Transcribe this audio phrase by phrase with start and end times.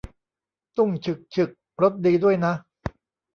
[0.77, 1.49] ตุ้ง ฉึก ฉึก
[1.81, 2.53] รสดีด้วยนะ